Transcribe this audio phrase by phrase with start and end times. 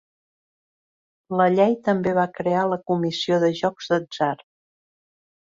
[1.41, 4.33] La llei també va crear la comissió de jocs d'atzar.